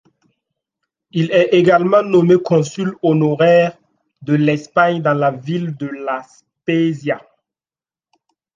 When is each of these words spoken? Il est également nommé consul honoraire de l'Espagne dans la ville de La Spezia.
Il 1.11 1.29
est 1.31 1.49
également 1.53 2.01
nommé 2.01 2.37
consul 2.43 2.95
honoraire 3.03 3.77
de 4.23 4.33
l'Espagne 4.33 4.99
dans 5.03 5.13
la 5.13 5.29
ville 5.29 5.75
de 5.77 5.85
La 5.85 6.23
Spezia. 6.23 7.21